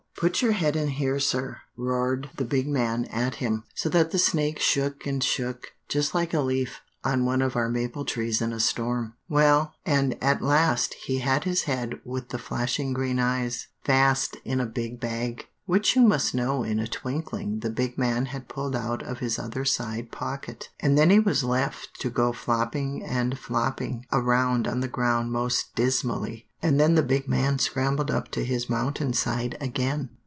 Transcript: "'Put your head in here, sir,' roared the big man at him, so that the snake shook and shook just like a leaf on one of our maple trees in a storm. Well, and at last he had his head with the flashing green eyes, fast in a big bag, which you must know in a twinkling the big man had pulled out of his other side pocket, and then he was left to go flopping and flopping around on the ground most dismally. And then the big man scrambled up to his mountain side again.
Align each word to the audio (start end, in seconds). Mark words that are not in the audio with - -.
"'Put 0.17 0.43
your 0.43 0.51
head 0.51 0.75
in 0.75 0.89
here, 0.89 1.19
sir,' 1.19 1.57
roared 1.75 2.29
the 2.37 2.45
big 2.45 2.67
man 2.67 3.05
at 3.05 3.35
him, 3.35 3.63
so 3.73 3.89
that 3.89 4.11
the 4.11 4.19
snake 4.19 4.59
shook 4.59 5.07
and 5.07 5.23
shook 5.23 5.71
just 5.89 6.13
like 6.13 6.31
a 6.31 6.41
leaf 6.41 6.81
on 7.03 7.25
one 7.25 7.41
of 7.41 7.55
our 7.55 7.69
maple 7.69 8.05
trees 8.05 8.39
in 8.39 8.53
a 8.53 8.59
storm. 8.59 9.15
Well, 9.27 9.73
and 9.83 10.23
at 10.23 10.43
last 10.43 10.93
he 10.93 11.17
had 11.19 11.45
his 11.45 11.63
head 11.63 11.95
with 12.05 12.29
the 12.29 12.37
flashing 12.37 12.93
green 12.93 13.17
eyes, 13.17 13.69
fast 13.83 14.37
in 14.45 14.59
a 14.59 14.67
big 14.67 14.99
bag, 14.99 15.47
which 15.65 15.95
you 15.95 16.03
must 16.03 16.35
know 16.35 16.61
in 16.61 16.79
a 16.79 16.87
twinkling 16.87 17.61
the 17.61 17.69
big 17.71 17.97
man 17.97 18.25
had 18.27 18.47
pulled 18.49 18.75
out 18.75 19.01
of 19.01 19.19
his 19.19 19.39
other 19.39 19.65
side 19.65 20.11
pocket, 20.11 20.69
and 20.79 20.99
then 20.99 21.09
he 21.09 21.19
was 21.19 21.43
left 21.43 21.97
to 21.99 22.11
go 22.11 22.31
flopping 22.31 23.01
and 23.03 23.39
flopping 23.39 24.05
around 24.11 24.67
on 24.67 24.81
the 24.81 24.87
ground 24.87 25.31
most 25.31 25.73
dismally. 25.73 26.45
And 26.63 26.79
then 26.79 26.93
the 26.93 27.01
big 27.01 27.27
man 27.27 27.57
scrambled 27.57 28.11
up 28.11 28.29
to 28.31 28.45
his 28.45 28.69
mountain 28.69 29.13
side 29.13 29.57
again. 29.59 30.09